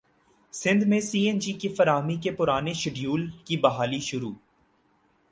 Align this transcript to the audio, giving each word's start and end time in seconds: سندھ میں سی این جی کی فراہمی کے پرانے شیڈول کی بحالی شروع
سندھ 0.53 0.85
میں 0.85 0.99
سی 1.01 1.19
این 1.21 1.39
جی 1.39 1.51
کی 1.53 1.69
فراہمی 1.69 2.15
کے 2.15 2.31
پرانے 2.31 2.73
شیڈول 2.73 3.29
کی 3.45 3.57
بحالی 3.57 3.99
شروع 3.99 4.31